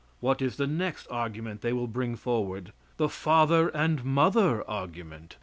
What 0.19 0.41
is 0.41 0.55
the 0.55 0.65
next 0.65 1.05
argument 1.11 1.61
they 1.61 1.73
will 1.73 1.85
bring 1.85 2.15
forward? 2.15 2.73
The 2.97 3.07
father 3.07 3.67
and 3.69 4.03
mother 4.03 4.67
argument. 4.67 5.37